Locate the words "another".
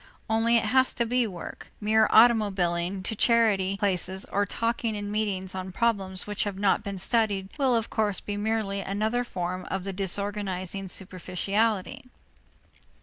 8.79-9.23